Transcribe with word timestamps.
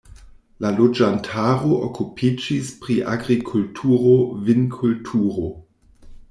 La 0.63 0.69
loĝantaro 0.77 1.75
okupiĝis 1.87 2.71
pri 2.85 2.95
agrikulturo, 3.13 4.15
vinkulturo. 4.49 5.53